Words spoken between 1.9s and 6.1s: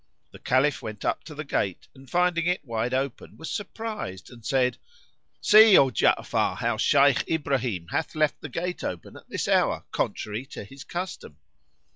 and finding it wide open, was surprised and said, "See, O